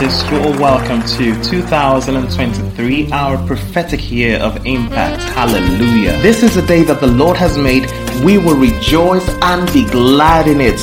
sisters, 0.00 0.30
you 0.30 0.38
are 0.38 0.58
welcome 0.58 1.02
to 1.02 1.42
2023, 1.42 3.12
our 3.12 3.36
prophetic 3.46 4.10
year 4.10 4.38
of 4.38 4.64
impact. 4.64 5.22
Hallelujah. 5.34 6.12
This 6.22 6.42
is 6.42 6.56
a 6.56 6.66
day 6.66 6.82
that 6.84 7.00
the 7.00 7.06
Lord 7.06 7.36
has 7.36 7.58
made. 7.58 7.84
We 8.24 8.38
will 8.38 8.56
rejoice 8.56 9.28
and 9.42 9.70
be 9.74 9.84
glad 9.90 10.48
in 10.48 10.58
it. 10.60 10.78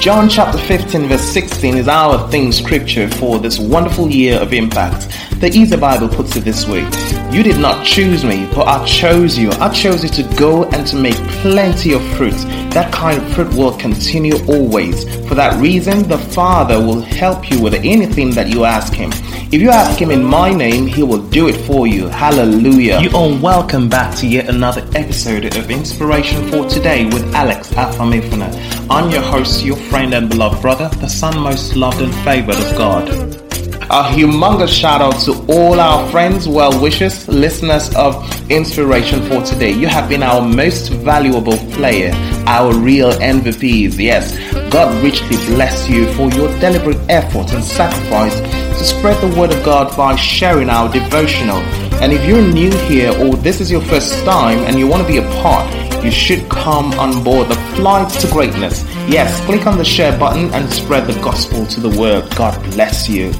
John 0.00 0.30
chapter 0.30 0.56
15, 0.56 1.08
verse 1.08 1.20
16 1.20 1.76
is 1.76 1.88
our 1.88 2.26
theme 2.30 2.52
scripture 2.52 3.08
for 3.08 3.38
this 3.38 3.58
wonderful 3.58 4.08
year 4.08 4.38
of 4.40 4.54
impact. 4.54 5.08
The 5.44 5.54
Easy 5.58 5.76
Bible 5.76 6.08
puts 6.08 6.36
it 6.36 6.40
this 6.40 6.66
way 6.66 6.88
You 7.30 7.42
did 7.42 7.58
not 7.58 7.84
choose 7.84 8.24
me, 8.24 8.48
but 8.54 8.66
I 8.66 8.82
chose 8.86 9.36
you. 9.36 9.50
I 9.60 9.68
chose 9.68 10.02
you 10.02 10.08
to 10.08 10.36
go 10.36 10.64
and 10.64 10.86
to 10.86 10.96
make 10.96 11.16
plenty 11.42 11.92
of 11.92 12.02
fruit. 12.16 12.32
That 12.72 12.90
kind 12.90 13.20
of 13.20 13.28
fruit 13.34 13.52
will 13.52 13.76
continue 13.76 14.42
always. 14.46 15.04
For 15.28 15.34
that 15.34 15.60
reason, 15.60 16.08
the 16.08 16.16
Father 16.16 16.78
will 16.78 17.02
help 17.02 17.50
you 17.50 17.60
with 17.60 17.74
anything 17.74 18.30
that 18.30 18.48
you 18.48 18.64
ask 18.64 18.94
Him. 18.94 19.10
If 19.52 19.60
you 19.60 19.68
ask 19.68 20.00
Him 20.00 20.10
in 20.10 20.24
my 20.24 20.50
name, 20.50 20.86
He 20.86 21.02
will 21.02 21.28
do 21.28 21.46
it 21.48 21.56
for 21.66 21.86
you. 21.86 22.08
Hallelujah. 22.08 23.02
You 23.02 23.10
are 23.10 23.38
welcome 23.38 23.86
back 23.90 24.16
to 24.20 24.26
yet 24.26 24.48
another 24.48 24.80
episode 24.94 25.44
of 25.58 25.70
Inspiration 25.70 26.48
for 26.50 26.66
Today 26.66 27.04
with 27.04 27.34
Alex 27.34 27.68
Afamefuna. 27.74 28.48
I'm 28.88 29.10
your 29.10 29.20
host, 29.20 29.62
your 29.62 29.76
friend 29.76 30.14
and 30.14 30.30
beloved 30.30 30.62
brother, 30.62 30.88
the 31.00 31.08
son 31.08 31.38
most 31.38 31.76
loved 31.76 32.00
and 32.00 32.14
favored 32.24 32.56
of 32.56 32.78
God. 32.78 33.43
A 33.90 34.02
humongous 34.02 34.70
shout 34.70 35.02
out 35.02 35.20
to 35.20 35.32
all 35.46 35.78
our 35.78 36.10
friends, 36.10 36.48
well 36.48 36.80
wishers, 36.80 37.28
listeners 37.28 37.94
of 37.94 38.14
Inspiration 38.50 39.20
for 39.28 39.42
Today. 39.42 39.72
You 39.72 39.88
have 39.88 40.08
been 40.08 40.22
our 40.22 40.40
most 40.40 40.88
valuable 40.88 41.58
player, 41.74 42.10
our 42.46 42.74
real 42.74 43.12
MVPs. 43.12 43.98
Yes, 43.98 44.36
God 44.72 45.02
richly 45.04 45.36
bless 45.54 45.88
you 45.88 46.10
for 46.14 46.30
your 46.30 46.48
deliberate 46.60 46.98
effort 47.10 47.52
and 47.52 47.62
sacrifice 47.62 48.40
to 48.40 48.84
spread 48.84 49.20
the 49.20 49.38
word 49.38 49.52
of 49.52 49.62
God 49.62 49.94
by 49.94 50.16
sharing 50.16 50.70
our 50.70 50.90
devotional. 50.90 51.58
And 52.00 52.10
if 52.10 52.24
you're 52.26 52.42
new 52.42 52.70
here 52.88 53.10
or 53.10 53.36
this 53.36 53.60
is 53.60 53.70
your 53.70 53.82
first 53.82 54.24
time 54.24 54.60
and 54.60 54.78
you 54.78 54.88
want 54.88 55.02
to 55.02 55.08
be 55.08 55.18
a 55.18 55.42
part, 55.42 55.70
you 56.02 56.10
should 56.10 56.48
come 56.48 56.92
on 56.94 57.22
board 57.22 57.48
the 57.48 57.54
flight 57.76 58.10
to 58.20 58.26
greatness. 58.28 58.82
Yes, 59.06 59.44
click 59.44 59.66
on 59.66 59.76
the 59.76 59.84
share 59.84 60.18
button 60.18 60.52
and 60.54 60.70
spread 60.72 61.06
the 61.06 61.20
gospel 61.20 61.66
to 61.66 61.80
the 61.80 61.90
world. 62.00 62.34
God 62.34 62.60
bless 62.72 63.08
you. 63.10 63.32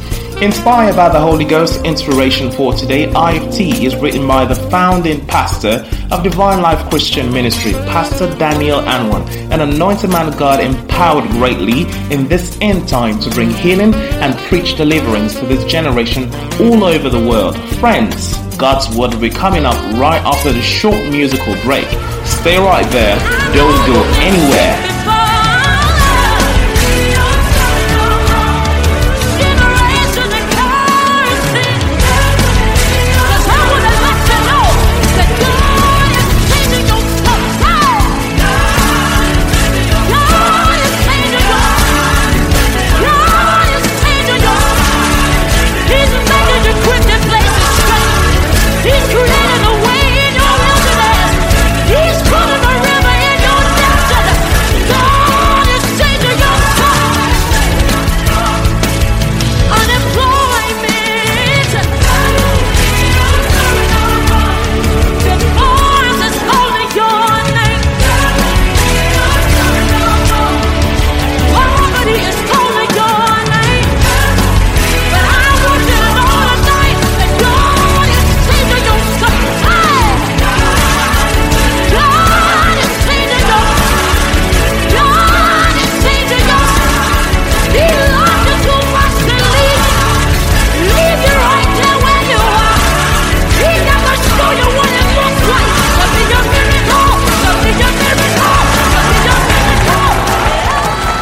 Inspired 0.42 0.96
by 0.96 1.08
the 1.08 1.20
Holy 1.20 1.44
Ghost, 1.44 1.84
inspiration 1.84 2.50
for 2.50 2.74
today, 2.74 3.06
IFT 3.06 3.84
is 3.84 3.94
written 3.96 4.27
by 4.27 4.44
the 4.44 4.56
founding 4.68 5.24
pastor 5.27 5.88
of 6.10 6.24
Divine 6.24 6.60
Life 6.60 6.90
Christian 6.90 7.32
Ministry, 7.32 7.72
Pastor 7.72 8.34
Daniel 8.36 8.80
Anwan, 8.80 9.27
an 9.52 9.60
anointed 9.60 10.10
man 10.10 10.27
of 10.27 10.36
God 10.36 10.58
empowered 10.58 11.30
greatly 11.30 11.82
in 12.12 12.27
this 12.27 12.58
end 12.60 12.88
time 12.88 13.20
to 13.20 13.30
bring 13.30 13.48
healing 13.50 13.94
and 13.94 14.36
preach 14.48 14.77
deliverance 14.77 15.38
to 15.38 15.46
this 15.46 15.64
generation 15.64 16.24
all 16.60 16.82
over 16.84 17.08
the 17.08 17.28
world. 17.28 17.56
Friends, 17.78 18.36
God's 18.56 18.88
word 18.96 19.14
will 19.14 19.20
be 19.20 19.30
coming 19.30 19.64
up 19.64 19.77
right 19.96 20.22
after 20.24 20.52
the 20.52 20.62
short 20.62 20.98
musical 21.10 21.55
break. 21.62 21.86
Stay 22.27 22.58
right 22.58 22.86
there, 22.90 23.16
don't 23.55 23.86
go 23.86 24.02
anywhere. 24.20 24.93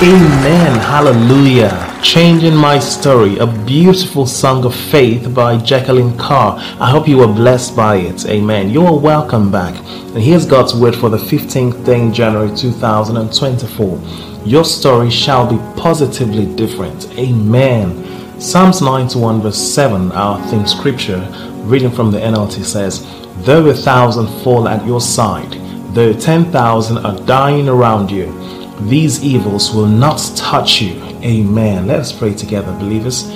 Amen. 0.02 0.80
Hallelujah. 0.80 2.00
Changing 2.02 2.56
My 2.56 2.80
Story, 2.80 3.38
a 3.38 3.46
beautiful 3.46 4.26
song 4.26 4.64
of 4.64 4.74
faith 4.74 5.32
by 5.32 5.56
Jacqueline 5.58 6.18
Carr. 6.18 6.56
I 6.80 6.90
hope 6.90 7.06
you 7.06 7.18
were 7.18 7.28
blessed 7.28 7.76
by 7.76 7.98
it. 7.98 8.26
Amen. 8.26 8.68
You 8.68 8.84
are 8.84 8.98
welcome 8.98 9.52
back. 9.52 9.76
And 9.76 10.18
here's 10.18 10.44
God's 10.44 10.74
word 10.74 10.96
for 10.96 11.08
the 11.08 11.18
15th 11.18 11.86
day 11.86 12.00
in 12.00 12.12
January 12.12 12.52
2024. 12.56 14.00
Your 14.44 14.64
story 14.64 15.08
shall 15.08 15.48
be 15.48 15.80
positively 15.80 16.52
different. 16.56 17.08
Amen. 17.16 18.40
Psalms 18.40 18.82
91, 18.82 19.40
verse 19.40 19.56
7, 19.56 20.10
our 20.10 20.44
theme 20.48 20.66
scripture, 20.66 21.20
reading 21.58 21.92
from 21.92 22.10
the 22.10 22.18
NLT 22.18 22.64
says, 22.64 23.06
Though 23.44 23.68
a 23.68 23.72
thousand 23.72 24.26
fall 24.42 24.66
at 24.66 24.84
your 24.84 25.00
side, 25.00 25.52
though 25.94 26.12
10,000 26.12 27.06
are 27.06 27.24
dying 27.24 27.68
around 27.68 28.10
you, 28.10 28.42
these 28.88 29.22
evils 29.22 29.74
will 29.74 29.86
not 29.86 30.18
touch 30.36 30.80
you. 30.80 31.02
Amen. 31.22 31.86
Let 31.86 32.00
us 32.00 32.12
pray 32.12 32.34
together, 32.34 32.72
believers. 32.72 33.28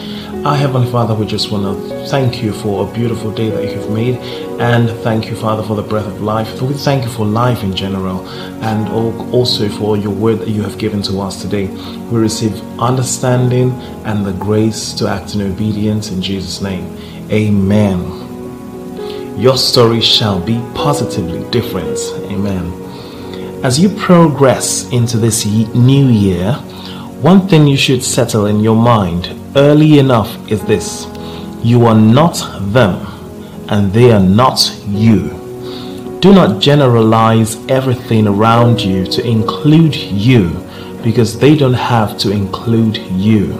Our 0.45 0.55
Heavenly 0.55 0.91
Father, 0.93 1.15
we 1.15 1.27
just 1.27 1.51
want 1.51 1.65
to 1.65 2.07
thank 2.07 2.41
you 2.43 2.53
for 2.53 2.89
a 2.89 2.93
beautiful 2.93 3.33
day 3.33 3.51
that 3.51 3.65
you 3.65 3.81
have 3.81 3.91
made, 3.91 4.17
and 4.61 4.89
thank 5.03 5.27
you, 5.29 5.35
Father, 5.35 5.63
for 5.63 5.75
the 5.75 5.83
breath 5.83 6.07
of 6.07 6.21
life. 6.23 6.63
We 6.63 6.75
thank 6.75 7.03
you 7.05 7.11
for 7.11 7.27
life 7.27 7.65
in 7.65 7.75
general, 7.75 8.25
and 8.63 8.89
also 9.35 9.69
for 9.69 9.97
your 9.97 10.13
word 10.13 10.39
that 10.39 10.49
you 10.49 10.63
have 10.63 10.79
given 10.79 11.03
to 11.03 11.21
us 11.21 11.43
today. 11.43 11.67
We 11.67 12.21
receive 12.21 12.55
understanding 12.79 13.73
and 14.05 14.25
the 14.25 14.35
grace 14.35 14.93
to 14.95 15.09
act 15.09 15.35
in 15.35 15.41
obedience 15.43 16.11
in 16.13 16.23
Jesus' 16.23 16.61
name. 16.61 16.97
Amen. 17.33 18.23
Your 19.37 19.59
story 19.59 20.01
shall 20.01 20.39
be 20.41 20.61
positively 20.75 21.43
different. 21.51 21.99
Amen. 22.31 22.86
As 23.67 23.81
you 23.81 23.89
progress 23.89 24.89
into 24.93 25.17
this 25.17 25.45
new 25.45 26.07
year, 26.07 26.53
one 27.21 27.49
thing 27.49 27.67
you 27.67 27.77
should 27.77 28.05
settle 28.05 28.47
in 28.47 28.61
your 28.61 28.77
mind 28.77 29.35
early 29.57 29.99
enough 29.99 30.31
is 30.49 30.63
this 30.67 31.09
you 31.65 31.85
are 31.87 31.99
not 31.99 32.37
them, 32.73 32.95
and 33.69 33.93
they 33.93 34.13
are 34.13 34.21
not 34.21 34.61
you. 34.87 35.31
Do 36.21 36.33
not 36.33 36.63
generalize 36.63 37.57
everything 37.69 38.29
around 38.29 38.81
you 38.81 39.05
to 39.07 39.27
include 39.27 39.97
you 39.97 40.51
because 41.03 41.37
they 41.37 41.57
don't 41.57 41.75
have 41.97 42.17
to 42.19 42.31
include 42.31 42.99
you. 42.99 43.53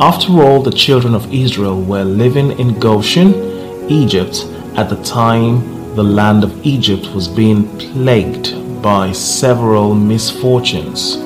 After 0.00 0.32
all, 0.32 0.60
the 0.60 0.70
children 0.70 1.14
of 1.14 1.32
Israel 1.32 1.80
were 1.80 2.04
living 2.04 2.58
in 2.58 2.78
Goshen, 2.78 3.32
Egypt, 3.90 4.44
at 4.76 4.90
the 4.90 5.02
time 5.02 5.96
the 5.96 6.04
land 6.04 6.44
of 6.44 6.66
Egypt 6.66 7.06
was 7.14 7.26
being 7.26 7.66
plagued 7.78 8.63
by 8.84 9.10
several 9.12 9.94
misfortunes, 9.94 11.16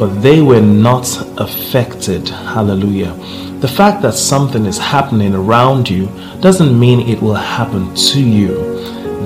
but 0.00 0.20
they 0.20 0.42
were 0.42 0.60
not 0.60 1.06
affected. 1.38 2.28
Hallelujah. 2.28 3.12
The 3.60 3.68
fact 3.68 4.02
that 4.02 4.14
something 4.14 4.66
is 4.66 4.78
happening 4.78 5.32
around 5.32 5.88
you 5.88 6.06
doesn't 6.40 6.76
mean 6.76 7.08
it 7.08 7.22
will 7.22 7.34
happen 7.34 7.94
to 7.94 8.20
you. 8.20 8.56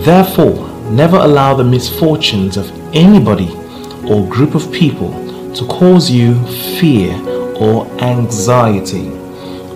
Therefore, 0.02 0.68
never 0.90 1.16
allow 1.16 1.54
the 1.54 1.64
misfortunes 1.64 2.58
of 2.58 2.70
anybody 2.94 3.48
or 4.06 4.28
group 4.28 4.54
of 4.54 4.70
people 4.70 5.10
to 5.54 5.66
cause 5.66 6.10
you 6.10 6.34
fear 6.78 7.18
or 7.58 7.86
anxiety. 8.02 9.08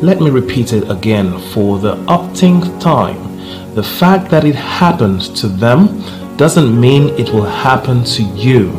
Let 0.02 0.20
me 0.20 0.28
repeat 0.28 0.74
it 0.74 0.90
again 0.90 1.38
for 1.54 1.78
the 1.78 1.96
upteenth 2.08 2.78
time. 2.78 3.74
The 3.74 3.82
fact 3.82 4.30
that 4.32 4.44
it 4.44 4.54
happened 4.54 5.22
to 5.36 5.48
them 5.48 6.19
doesn't 6.40 6.80
mean 6.80 7.10
it 7.20 7.28
will 7.34 7.44
happen 7.44 8.02
to 8.02 8.22
you. 8.22 8.72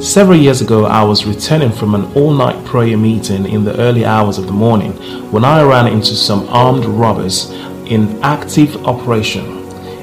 Several 0.00 0.38
years 0.38 0.62
ago, 0.62 0.86
I 0.86 1.02
was 1.02 1.26
returning 1.26 1.70
from 1.70 1.94
an 1.94 2.10
all 2.14 2.32
night 2.32 2.64
prayer 2.64 2.96
meeting 2.96 3.44
in 3.44 3.62
the 3.62 3.78
early 3.78 4.06
hours 4.06 4.38
of 4.38 4.46
the 4.46 4.52
morning 4.52 4.92
when 5.30 5.44
I 5.44 5.62
ran 5.64 5.86
into 5.86 6.16
some 6.16 6.48
armed 6.48 6.86
robbers 6.86 7.50
in 7.84 8.18
active 8.22 8.86
operation. 8.86 9.44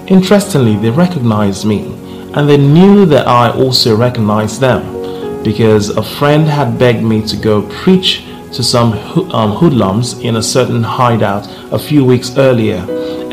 Interestingly, 0.06 0.76
they 0.76 0.92
recognized 0.92 1.66
me 1.66 1.88
and 2.36 2.48
they 2.48 2.58
knew 2.58 3.08
that 3.08 3.28
I 3.28 3.50
also 3.50 3.98
recognized 3.98 4.62
them 4.62 5.42
because 5.42 5.90
a 5.90 6.04
friend 6.04 6.46
had 6.48 6.78
begged 6.78 7.02
me 7.02 7.26
to 7.26 7.36
go 7.36 7.64
preach 7.82 8.26
to 8.54 8.62
some 8.62 8.94
um, 9.34 9.54
hoodlums 9.54 10.20
in 10.20 10.36
a 10.36 10.44
certain 10.44 10.84
hideout 10.84 11.48
a 11.74 11.80
few 11.80 12.06
weeks 12.06 12.38
earlier, 12.38 12.86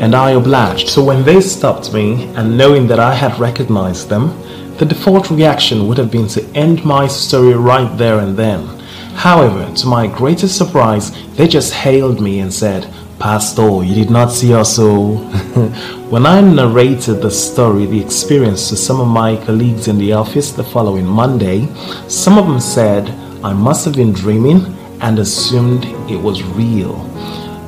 and 0.03 0.15
I 0.15 0.31
obliged. 0.31 0.89
So 0.89 1.01
when 1.01 1.23
they 1.23 1.39
stopped 1.39 1.93
me, 1.93 2.25
and 2.35 2.57
knowing 2.57 2.87
that 2.87 2.99
I 2.99 3.13
had 3.15 3.39
recognized 3.39 4.09
them, 4.09 4.37
the 4.77 4.83
default 4.83 5.31
reaction 5.31 5.87
would 5.87 5.97
have 5.97 6.11
been 6.11 6.27
to 6.35 6.43
end 6.53 6.83
my 6.83 7.07
story 7.07 7.53
right 7.53 7.97
there 7.97 8.19
and 8.19 8.35
then. 8.35 8.67
However, 9.15 9.73
to 9.73 9.87
my 9.87 10.07
greatest 10.07 10.57
surprise, 10.57 11.05
they 11.37 11.47
just 11.47 11.71
hailed 11.73 12.19
me 12.19 12.41
and 12.41 12.53
said, 12.53 12.93
Pastor, 13.17 13.81
you 13.81 13.95
did 13.95 14.09
not 14.09 14.33
see 14.33 14.53
us 14.53 14.75
so. 14.75 15.15
when 16.09 16.25
I 16.25 16.41
narrated 16.41 17.21
the 17.21 17.31
story, 17.31 17.85
the 17.85 18.03
experience 18.03 18.67
to 18.67 18.75
some 18.75 18.99
of 18.99 19.07
my 19.07 19.37
colleagues 19.45 19.87
in 19.87 19.97
the 19.97 20.11
office 20.11 20.51
the 20.51 20.65
following 20.65 21.05
Monday, 21.05 21.73
some 22.09 22.37
of 22.37 22.45
them 22.45 22.59
said 22.59 23.07
I 23.41 23.53
must 23.53 23.85
have 23.85 23.95
been 23.95 24.11
dreaming 24.11 24.65
and 24.99 25.19
assumed 25.19 25.85
it 26.11 26.21
was 26.21 26.43
real, 26.43 26.95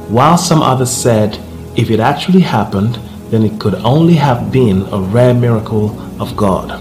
while 0.09 0.37
some 0.37 0.61
others 0.61 0.91
said 0.91 1.39
if 1.77 1.89
it 1.89 1.99
actually 1.99 2.41
happened, 2.41 2.95
then 3.29 3.43
it 3.43 3.59
could 3.59 3.75
only 3.75 4.13
have 4.13 4.51
been 4.51 4.83
a 4.93 4.99
rare 4.99 5.33
miracle 5.33 5.99
of 6.21 6.35
God. 6.37 6.71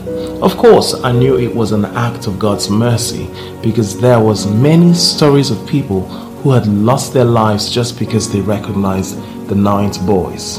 Of 0.43 0.57
course, 0.57 0.95
I 1.03 1.11
knew 1.11 1.39
it 1.39 1.55
was 1.55 1.73
an 1.73 1.85
act 1.85 2.27
of 2.27 2.39
God's 2.39 2.69
mercy 2.69 3.29
because 3.63 3.99
there 3.99 4.21
was 4.21 4.47
many 4.47 4.95
stories 4.95 5.51
of 5.51 5.67
people 5.67 6.03
who 6.43 6.51
had 6.53 6.67
lost 6.67 7.15
their 7.15 7.25
lives 7.25 7.71
just 7.71 7.99
because 7.99 8.31
they 8.31 8.41
recognized 8.41 9.19
the 9.49 9.55
ninth 9.55 10.05
boys. 10.07 10.59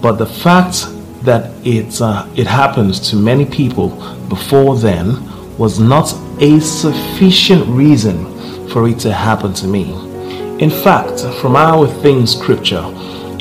But 0.00 0.12
the 0.12 0.26
fact 0.26 0.86
that 1.22 1.52
it, 1.66 2.00
uh, 2.00 2.26
it 2.34 2.46
happened 2.46 2.94
to 2.94 3.16
many 3.16 3.44
people 3.44 3.90
before 4.28 4.76
then 4.78 5.58
was 5.58 5.78
not 5.78 6.14
a 6.40 6.58
sufficient 6.60 7.66
reason 7.66 8.68
for 8.68 8.88
it 8.88 8.98
to 9.00 9.12
happen 9.12 9.52
to 9.52 9.66
me. 9.66 9.92
In 10.58 10.70
fact, 10.70 11.20
from 11.40 11.56
our 11.56 11.86
theme 11.86 12.26
scripture, 12.26 12.82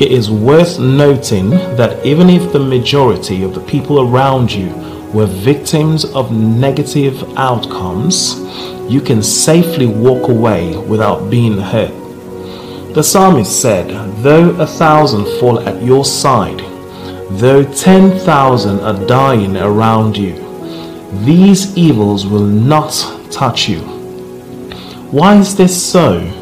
it 0.01 0.13
is 0.13 0.31
worth 0.31 0.79
noting 0.79 1.49
that 1.49 2.05
even 2.05 2.29
if 2.29 2.53
the 2.53 2.59
majority 2.59 3.43
of 3.43 3.53
the 3.53 3.59
people 3.61 3.99
around 4.09 4.49
you 4.49 4.69
were 5.13 5.25
victims 5.25 6.05
of 6.05 6.31
negative 6.31 7.21
outcomes, 7.37 8.39
you 8.89 9.01
can 9.01 9.21
safely 9.21 9.87
walk 9.87 10.29
away 10.29 10.77
without 10.77 11.29
being 11.29 11.57
hurt. 11.57 11.91
The 12.93 13.03
psalmist 13.03 13.61
said, 13.61 13.89
Though 14.23 14.51
a 14.61 14.65
thousand 14.65 15.25
fall 15.37 15.59
at 15.67 15.83
your 15.83 16.05
side, 16.05 16.59
though 17.31 17.65
ten 17.73 18.17
thousand 18.19 18.79
are 18.79 19.05
dying 19.05 19.57
around 19.57 20.15
you, 20.15 20.33
these 21.25 21.75
evils 21.77 22.25
will 22.25 22.47
not 22.47 22.91
touch 23.31 23.67
you. 23.67 23.79
Why 25.11 25.35
is 25.37 25.57
this 25.57 25.75
so? 25.91 26.38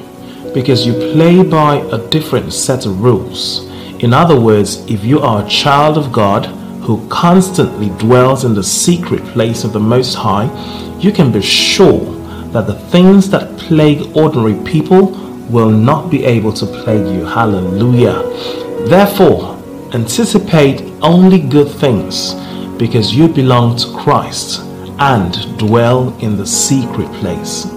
Because 0.58 0.88
you 0.88 0.94
play 1.14 1.44
by 1.44 1.76
a 1.92 2.00
different 2.10 2.52
set 2.52 2.88
of 2.88 3.02
rules. 3.02 3.68
In 4.04 4.12
other 4.12 4.40
words, 4.40 4.84
if 4.90 5.06
you 5.06 5.20
are 5.20 5.46
a 5.46 5.48
child 5.48 6.00
of 6.00 6.12
God 6.12 6.48
who 6.82 7.08
constantly 7.10 7.90
dwells 8.00 8.44
in 8.44 8.56
the 8.56 8.64
secret 8.64 9.24
place 9.26 9.64
of 9.64 9.72
the 9.72 9.80
Most 9.80 10.16
High, 10.16 10.50
you 10.98 11.12
can 11.12 11.32
be 11.32 11.44
sure 11.44 12.06
that 12.54 12.66
the 12.66 12.74
things 12.90 13.30
that 13.30 13.56
plague 13.60 14.18
ordinary 14.18 14.56
people 14.66 15.12
will 15.48 15.70
not 15.70 16.10
be 16.10 16.26
able 16.26 16.54
to 16.54 16.66
plague 16.66 17.06
you. 17.06 17.24
Hallelujah. 17.24 18.24
Therefore, 18.88 19.62
anticipate 19.94 20.82
only 21.04 21.38
good 21.38 21.70
things 21.70 22.34
because 22.80 23.14
you 23.14 23.28
belong 23.28 23.78
to 23.78 23.94
Christ 23.96 24.62
and 24.98 25.56
dwell 25.60 26.18
in 26.18 26.36
the 26.36 26.48
secret 26.48 27.12
place. 27.22 27.77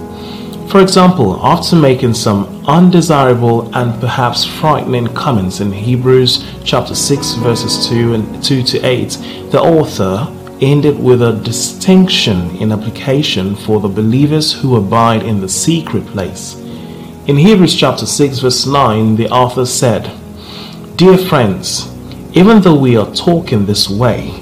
For 0.71 0.79
example, 0.79 1.37
after 1.45 1.75
making 1.75 2.13
some 2.13 2.65
undesirable 2.65 3.75
and 3.75 3.99
perhaps 3.99 4.45
frightening 4.45 5.07
comments 5.07 5.59
in 5.59 5.69
Hebrews 5.69 6.49
chapter 6.63 6.95
6 6.95 7.33
verses 7.33 7.89
2 7.89 8.13
and 8.13 8.41
2 8.41 8.63
to 8.63 8.79
8, 8.79 9.09
the 9.51 9.59
author 9.59 10.33
ended 10.61 10.97
with 10.97 11.23
a 11.23 11.33
distinction 11.43 12.55
in 12.55 12.71
application 12.71 13.53
for 13.53 13.81
the 13.81 13.89
believers 13.89 14.53
who 14.53 14.77
abide 14.77 15.23
in 15.23 15.41
the 15.41 15.49
secret 15.49 16.05
place. 16.05 16.55
In 17.27 17.35
Hebrews 17.35 17.75
chapter 17.75 18.05
6 18.05 18.39
verse 18.39 18.65
9, 18.65 19.17
the 19.17 19.27
author 19.27 19.65
said, 19.65 20.09
Dear 20.95 21.17
friends, 21.17 21.93
even 22.31 22.61
though 22.61 22.79
we 22.79 22.95
are 22.95 23.13
talking 23.13 23.65
this 23.65 23.89
way, 23.89 24.39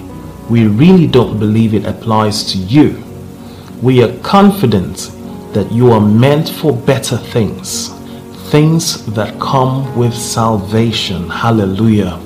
we 0.48 0.68
really 0.68 1.08
don't 1.08 1.40
believe 1.40 1.74
it 1.74 1.88
applies 1.88 2.44
to 2.52 2.60
you. 2.60 3.04
We 3.82 4.04
are 4.04 4.16
confident 4.20 5.10
that 5.54 5.72
you 5.72 5.92
are 5.92 6.02
meant 6.02 6.50
for 6.50 6.72
better 6.72 7.18
things, 7.18 7.90
things 8.52 9.06
that 9.14 9.40
come 9.40 9.96
with 9.98 10.14
salvation. 10.14 11.30
Hallelujah. 11.30 12.20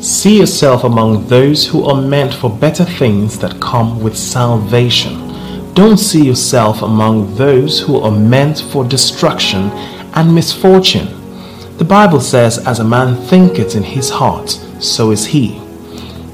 See 0.00 0.38
yourself 0.38 0.84
among 0.84 1.26
those 1.26 1.66
who 1.66 1.84
are 1.84 2.00
meant 2.00 2.34
for 2.34 2.50
better 2.50 2.84
things 2.84 3.38
that 3.38 3.60
come 3.60 4.02
with 4.02 4.16
salvation. 4.16 5.14
Don't 5.74 5.96
see 5.96 6.24
yourself 6.24 6.82
among 6.82 7.34
those 7.36 7.80
who 7.80 7.98
are 8.00 8.10
meant 8.10 8.60
for 8.60 8.84
destruction 8.84 9.70
and 10.14 10.34
misfortune. 10.34 11.08
The 11.78 11.84
Bible 11.84 12.20
says, 12.20 12.58
As 12.66 12.78
a 12.78 12.84
man 12.84 13.16
thinketh 13.26 13.76
in 13.76 13.82
his 13.82 14.08
heart, 14.08 14.50
so 14.80 15.10
is 15.10 15.26
he. 15.26 15.60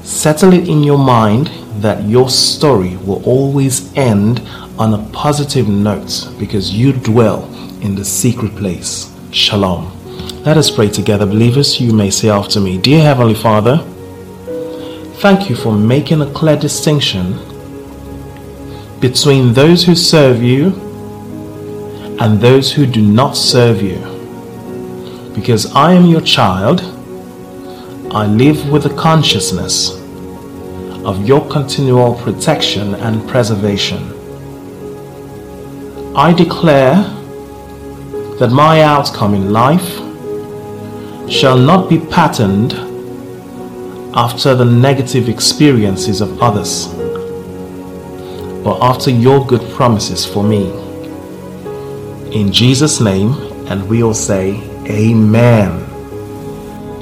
Settle 0.03 0.53
it 0.53 0.67
in 0.67 0.83
your 0.83 0.97
mind 0.97 1.47
that 1.81 2.03
your 2.03 2.29
story 2.29 2.97
will 2.97 3.23
always 3.25 3.93
end 3.97 4.39
on 4.77 4.93
a 4.93 5.09
positive 5.11 5.67
note 5.67 6.29
because 6.39 6.73
you 6.73 6.93
dwell 6.93 7.45
in 7.81 7.95
the 7.95 8.03
secret 8.03 8.55
place. 8.55 9.13
Shalom. 9.31 9.91
Let 10.43 10.57
us 10.57 10.71
pray 10.71 10.89
together, 10.89 11.25
believers. 11.25 11.79
You 11.79 11.93
may 11.93 12.09
say 12.09 12.29
after 12.29 12.59
me 12.59 12.77
Dear 12.77 13.01
Heavenly 13.01 13.35
Father, 13.35 13.77
thank 15.21 15.49
you 15.49 15.55
for 15.55 15.73
making 15.73 16.21
a 16.21 16.31
clear 16.33 16.57
distinction 16.57 17.37
between 18.99 19.53
those 19.53 19.83
who 19.85 19.95
serve 19.95 20.41
you 20.41 20.67
and 22.19 22.39
those 22.39 22.71
who 22.71 22.85
do 22.85 23.01
not 23.01 23.37
serve 23.37 23.81
you. 23.81 23.99
Because 25.35 25.73
I 25.73 25.93
am 25.93 26.05
your 26.05 26.21
child, 26.21 26.81
I 28.11 28.25
live 28.27 28.69
with 28.69 28.83
the 28.83 28.95
consciousness 28.95 29.91
of 31.05 31.27
your 31.27 31.47
continual 31.49 32.15
protection 32.15 32.95
and 32.95 33.27
preservation. 33.27 34.12
I 36.15 36.31
declare 36.31 36.95
that 38.37 38.49
my 38.51 38.81
outcome 38.81 39.33
in 39.33 39.51
life 39.51 39.97
shall 41.27 41.57
not 41.57 41.89
be 41.89 41.97
patterned 41.97 42.73
after 44.13 44.53
the 44.53 44.63
negative 44.63 45.27
experiences 45.27 46.21
of 46.21 46.39
others, 46.39 46.85
but 48.63 48.77
after 48.79 49.09
your 49.09 49.43
good 49.47 49.67
promises 49.71 50.23
for 50.23 50.43
me. 50.43 50.69
In 52.31 52.51
Jesus' 52.51 53.01
name, 53.01 53.33
and 53.67 53.89
we 53.89 54.03
all 54.03 54.13
say, 54.13 54.61
Amen. 54.87 55.92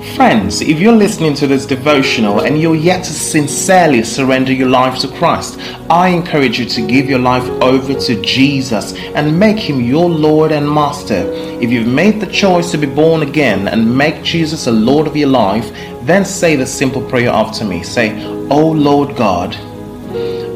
Friends, 0.02 0.62
if 0.62 0.80
you're 0.80 0.96
listening 0.96 1.36
to 1.36 1.46
this 1.46 1.68
devotional 1.68 2.42
and 2.42 2.60
you're 2.60 2.76
yet 2.76 3.04
to 3.04 3.14
sincerely 3.14 4.04
surrender 4.04 4.52
your 4.52 4.68
life 4.68 4.98
to 5.02 5.08
Christ, 5.08 5.60
I 5.92 6.10
encourage 6.10 6.58
you 6.58 6.66
to 6.66 6.88
give 6.88 7.08
your 7.08 7.20
life 7.20 7.48
over 7.62 7.94
to 7.94 8.22
Jesus 8.24 8.96
and 8.96 9.40
make 9.40 9.60
him 9.60 9.80
your 9.80 10.10
Lord 10.10 10.52
and 10.52 10.68
Master. 10.68 11.32
If 11.62 11.70
you've 11.70 11.88
made 11.88 12.20
the 12.20 12.26
choice 12.26 12.72
to 12.72 12.80
be 12.80 12.88
born 12.88 13.22
again 13.22 13.68
and 13.68 13.96
make 13.96 14.24
Jesus 14.24 14.66
a 14.66 14.72
Lord 14.72 15.06
of 15.06 15.16
your 15.16 15.30
life, 15.30 15.72
then 16.02 16.26
say 16.26 16.56
the 16.56 16.66
simple 16.66 17.08
prayer 17.08 17.30
after 17.30 17.64
me. 17.64 17.84
Say, 17.84 18.26
Oh 18.50 18.72
Lord 18.72 19.16
God, 19.16 19.56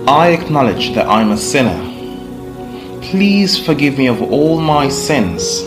I 0.10 0.30
acknowledge 0.30 0.96
that 0.96 1.08
I'm 1.08 1.32
a 1.32 1.38
sinner. 1.38 1.80
Please 3.04 3.64
forgive 3.64 4.00
me 4.00 4.08
of 4.08 4.24
all 4.24 4.60
my 4.60 4.90
sins. 4.90 5.62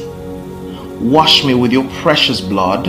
Wash 1.01 1.45
me 1.45 1.55
with 1.55 1.71
your 1.71 1.89
precious 2.03 2.41
blood 2.41 2.89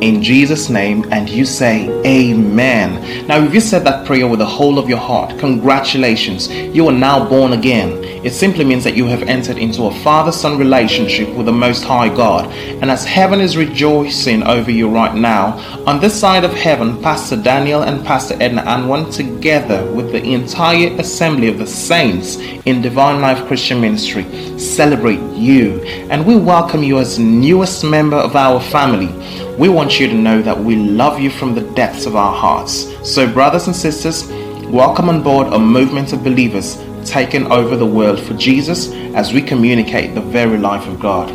in 0.00 0.22
Jesus' 0.22 0.68
name 0.70 1.06
and 1.12 1.28
you 1.28 1.44
say 1.44 1.88
amen. 2.04 3.26
Now, 3.26 3.42
if 3.42 3.52
you 3.52 3.60
said 3.60 3.84
that 3.84 4.06
prayer 4.06 4.26
with 4.26 4.38
the 4.38 4.46
whole 4.46 4.78
of 4.78 4.88
your 4.88 4.98
heart, 4.98 5.38
congratulations, 5.38 6.50
you 6.50 6.88
are 6.88 6.92
now 6.92 7.28
born 7.28 7.52
again. 7.52 8.02
It 8.22 8.32
simply 8.32 8.64
means 8.64 8.84
that 8.84 8.96
you 8.96 9.06
have 9.06 9.22
entered 9.22 9.56
into 9.56 9.84
a 9.84 9.94
father 10.02 10.30
son 10.30 10.58
relationship 10.58 11.34
with 11.34 11.46
the 11.46 11.52
Most 11.52 11.84
High 11.84 12.14
God. 12.14 12.46
And 12.82 12.90
as 12.90 13.04
heaven 13.04 13.40
is 13.40 13.56
rejoicing 13.56 14.42
over 14.42 14.70
you 14.70 14.90
right 14.90 15.14
now, 15.14 15.58
on 15.86 16.00
this 16.00 16.18
side 16.18 16.44
of 16.44 16.52
heaven, 16.52 17.00
Pastor 17.02 17.36
Daniel 17.36 17.82
and 17.82 18.04
Pastor 18.04 18.36
Edna 18.40 18.62
Anwan, 18.62 19.10
together 19.14 19.90
with 19.92 20.12
the 20.12 20.22
entire 20.22 20.88
assembly 21.00 21.48
of 21.48 21.58
the 21.58 21.66
saints 21.66 22.36
in 22.66 22.82
Divine 22.82 23.22
Life 23.22 23.46
Christian 23.46 23.80
Ministry, 23.80 24.24
celebrate 24.58 25.20
you. 25.34 25.80
And 26.10 26.26
we 26.26 26.36
welcome 26.36 26.82
you 26.82 26.98
as 26.98 27.18
newest 27.18 27.84
member 27.84 28.18
of 28.18 28.36
our 28.36 28.60
family. 28.60 29.08
We 29.56 29.68
want 29.68 29.89
you 29.98 30.06
to 30.06 30.14
know 30.14 30.42
that 30.42 30.58
we 30.58 30.76
love 30.76 31.18
you 31.18 31.30
from 31.30 31.54
the 31.54 31.62
depths 31.72 32.06
of 32.06 32.14
our 32.14 32.32
hearts. 32.32 32.86
So, 33.02 33.26
brothers 33.30 33.66
and 33.66 33.74
sisters, 33.74 34.26
welcome 34.68 35.08
on 35.08 35.22
board 35.22 35.48
a 35.48 35.58
movement 35.58 36.12
of 36.12 36.22
believers 36.22 36.76
taking 37.04 37.50
over 37.50 37.76
the 37.76 37.86
world 37.86 38.20
for 38.20 38.34
Jesus 38.34 38.92
as 39.14 39.32
we 39.32 39.42
communicate 39.42 40.14
the 40.14 40.20
very 40.20 40.58
life 40.58 40.86
of 40.86 41.00
God. 41.00 41.28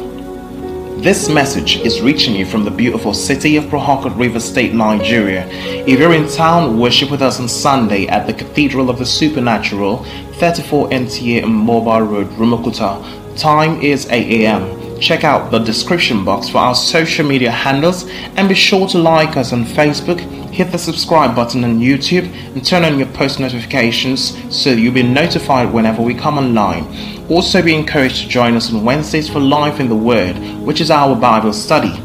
This 1.04 1.28
message 1.28 1.78
is 1.78 2.02
reaching 2.02 2.34
you 2.36 2.46
from 2.46 2.64
the 2.64 2.72
beautiful 2.72 3.14
city 3.14 3.58
of 3.58 3.70
Harcourt 3.70 4.14
River 4.14 4.40
State, 4.40 4.74
Nigeria. 4.74 5.46
If 5.86 6.00
you're 6.00 6.14
in 6.14 6.30
town, 6.30 6.80
worship 6.80 7.12
with 7.12 7.22
us 7.22 7.40
on 7.40 7.50
Sunday 7.50 8.08
at 8.08 8.26
the 8.26 8.34
Cathedral 8.34 8.90
of 8.90 9.00
the 9.00 9.06
Supernatural, 9.06 10.04
34 10.36 10.90
NTA 10.90 11.48
Mobile 11.48 12.02
Road, 12.02 12.28
Rumuokwuta. 12.38 13.38
Time 13.38 13.82
is 13.82 14.08
8 14.10 14.46
a.m. 14.46 14.85
Check 15.00 15.24
out 15.24 15.52
the 15.52 15.60
description 15.60 16.24
box 16.24 16.50
for 16.50 16.60
our 16.60 16.74
social 16.74 17.26
media 17.26 17.52
handles 17.52 18.06
and 18.38 18.48
be 18.48 18.56
sure 18.56 18.88
to 18.88 18.98
like 18.98 19.36
us 19.36 19.52
on 19.52 19.66
Facebook, 19.66 20.20
hit 20.52 20.72
the 20.72 20.78
subscribe 20.78 21.36
button 21.36 21.64
on 21.64 21.80
YouTube, 21.80 22.32
and 22.54 22.66
turn 22.66 22.86
on 22.86 22.98
your 22.98 23.08
post 23.10 23.40
notifications 23.40 24.34
so 24.56 24.72
you'll 24.72 24.94
be 24.94 25.04
notified 25.04 25.74
whenever 25.74 26.02
we 26.02 26.14
come 26.14 26.38
online. 26.38 26.86
Also, 27.30 27.62
be 27.62 27.76
encouraged 27.76 28.24
to 28.24 28.30
join 28.30 28.56
us 28.56 28.74
on 28.74 28.86
Wednesdays 28.86 29.30
for 29.30 29.40
Life 29.40 29.80
in 29.80 29.90
the 29.90 29.96
Word, 29.96 30.38
which 30.62 30.80
is 30.80 30.90
our 30.90 31.16
Bible 31.16 31.54
study. 31.54 32.05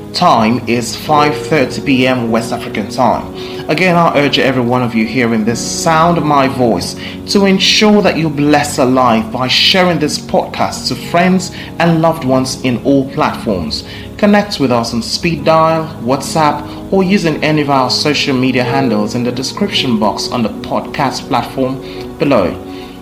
Time 0.13 0.67
is 0.67 0.95
5:30 0.95 1.85
p.m. 1.85 2.31
West 2.31 2.51
African 2.51 2.89
time. 2.89 3.33
Again, 3.69 3.95
I 3.95 4.17
urge 4.17 4.39
every 4.39 4.61
one 4.61 4.83
of 4.83 4.93
you 4.93 5.05
hearing 5.05 5.45
this 5.45 5.61
sound 5.61 6.17
of 6.17 6.25
my 6.25 6.49
voice 6.49 6.95
to 7.31 7.45
ensure 7.45 8.01
that 8.01 8.17
you 8.17 8.29
bless 8.29 8.77
a 8.77 8.85
life 8.85 9.31
by 9.31 9.47
sharing 9.47 9.99
this 9.99 10.19
podcast 10.19 10.89
to 10.89 10.95
friends 10.95 11.51
and 11.79 12.01
loved 12.01 12.25
ones 12.25 12.61
in 12.63 12.83
all 12.83 13.09
platforms. 13.13 13.87
Connect 14.17 14.59
with 14.59 14.71
us 14.71 14.93
on 14.93 15.01
speed 15.01 15.45
dial, 15.45 15.87
WhatsApp, 16.01 16.91
or 16.91 17.03
using 17.03 17.41
any 17.41 17.61
of 17.61 17.69
our 17.69 17.89
social 17.89 18.35
media 18.35 18.65
handles 18.65 19.15
in 19.15 19.23
the 19.23 19.31
description 19.31 19.97
box 19.97 20.29
on 20.29 20.43
the 20.43 20.49
podcast 20.49 21.27
platform 21.29 22.17
below. 22.17 22.70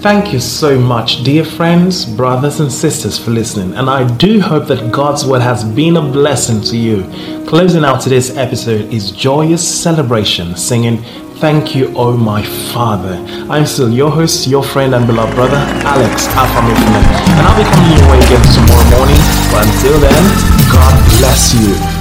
Thank 0.00 0.32
you 0.32 0.40
so 0.40 0.78
much, 0.78 1.24
dear 1.24 1.44
friends, 1.44 2.06
brothers, 2.06 2.58
and 2.58 2.72
sisters, 2.72 3.18
for 3.18 3.32
listening. 3.32 3.74
And 3.74 3.90
I 3.90 4.10
do 4.16 4.40
hope 4.40 4.66
that 4.68 4.90
God's 4.90 5.26
word 5.26 5.42
has 5.42 5.62
been 5.62 5.98
a 5.98 6.00
blessing 6.00 6.62
to 6.70 6.76
you. 6.78 7.02
Closing 7.46 7.84
out 7.84 8.00
today's 8.00 8.34
episode 8.34 8.90
is 8.94 9.10
Joyous 9.10 9.60
Celebration, 9.60 10.56
singing 10.56 11.02
Thank 11.36 11.74
You, 11.74 11.92
Oh 11.94 12.16
My 12.16 12.42
Father. 12.72 13.16
I'm 13.50 13.66
still 13.66 13.90
your 13.90 14.10
host, 14.10 14.48
your 14.48 14.62
friend, 14.62 14.94
and 14.94 15.06
beloved 15.06 15.34
brother, 15.34 15.58
Alex 15.84 16.28
Afamefuna. 16.28 17.02
And 17.36 17.46
I'll 17.46 17.62
be 17.62 17.68
coming 17.68 17.98
your 17.98 18.10
way 18.10 18.24
again 18.24 18.40
tomorrow 18.54 18.88
morning. 18.96 19.20
But 19.52 19.66
until 19.68 20.00
then, 20.00 20.24
God 20.72 21.18
bless 21.18 21.52
you. 21.52 21.99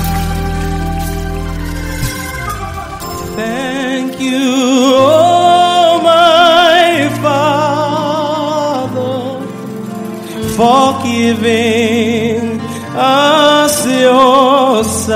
For 10.59 10.91
giving 11.03 12.59
us 12.93 13.75
your 13.87 14.83
Son 14.83 15.15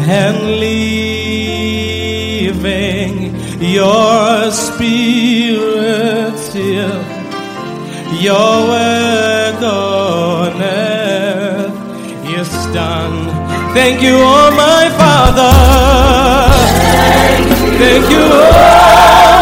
and 0.00 0.36
leaving 0.58 1.76
your 3.60 4.50
Spirit 4.50 6.34
till 6.50 7.00
your 8.20 8.54
work 8.74 9.62
on 9.62 10.60
earth 10.60 11.76
is 12.26 12.50
done. 12.74 13.18
Thank 13.72 14.02
you, 14.02 14.16
oh 14.18 14.50
my 14.64 14.90
Father. 14.98 15.54
Thank 17.78 18.10
you, 18.10 18.18
oh 18.18 19.35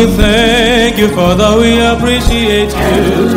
we 0.00 0.06
thank 0.16 0.96
you, 0.98 1.08
Father. 1.08 1.60
We 1.60 1.78
appreciate 1.78 2.70
you 2.70 3.28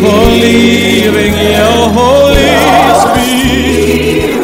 for 0.00 0.24
leaving 0.42 1.34
your 1.34 1.90
Holy 1.98 2.52
Spirit 3.02 4.42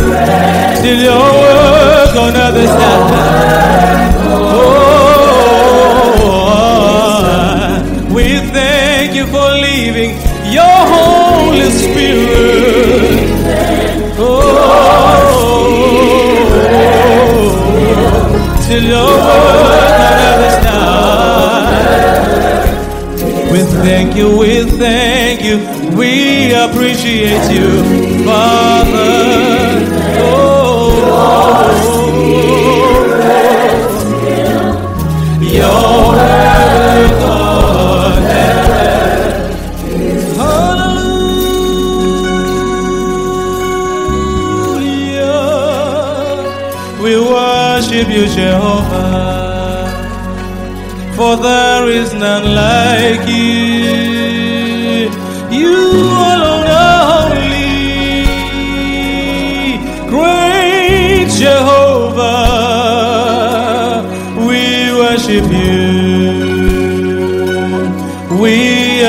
till 0.83 1.01
your 1.01 1.33
work 1.43 2.15
on 2.17 2.37
other 2.37 2.67
side. 2.67 4.15
Oh, 4.51 5.55
we 8.15 8.27
thank 8.53 9.15
you 9.15 9.27
for 9.27 9.51
leaving 9.67 10.11
your 10.53 10.79
Holy 10.95 11.71
Spirit. 11.71 13.29
Oh, 14.19 14.59
till 18.67 18.85
your 18.85 19.07
work 19.07 19.98
We 23.51 23.61
thank 23.61 24.15
you, 24.17 24.37
we 24.39 24.65
thank 24.65 25.43
you, 25.43 25.59
we 25.97 26.53
appreciate 26.53 27.51
you, 27.51 28.25
Father. 28.25 29.87
Oh, 30.21 30.89
your 35.41 36.13
work 36.13 37.23
on 37.23 38.23
Hallelujah. 45.59 47.01
We 47.03 47.13
worship 47.19 48.09
you, 48.09 48.27
Jehovah, 48.27 49.38
for 51.29 51.37
there 51.43 51.87
is 51.89 52.13
none 52.15 52.47
like 52.55 53.25
you. 53.29 55.11
You 55.61 55.79
alone 56.35 56.69
are 56.85 57.03
holy, 57.13 57.69
great 60.15 61.29
Jehovah. 61.43 62.45
We 64.49 64.63
worship 65.01 65.47
you. 65.63 65.83
We 68.43 68.55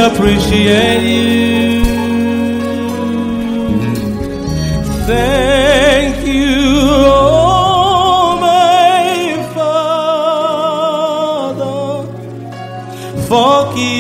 appreciate 0.08 1.04
you. 1.16 1.49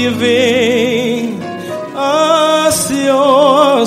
For 0.09 0.15
giving 0.15 1.41
us 1.95 2.91
your 2.91 3.85